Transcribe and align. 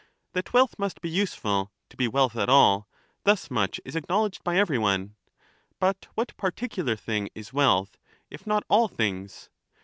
That 0.33 0.51
wealth 0.51 0.79
must 0.79 0.99
be 0.99 1.11
useful, 1.11 1.71
to 1.89 1.95
be 1.95 2.07
wealth 2.07 2.35
at 2.35 2.49
all,— 2.49 2.87
thus 3.23 3.51
much 3.51 3.79
is 3.85 3.95
acknowledged 3.95 4.43
by 4.43 4.57
every 4.57 4.79
one. 4.79 5.15
But 5.77 6.07
what 6.15 6.35
particular 6.37 6.95
thing 6.95 7.29
is 7.35 7.53
wealth, 7.53 7.99
if 8.31 8.47
not 8.47 8.63
all 8.67 8.87
things? 8.87 9.51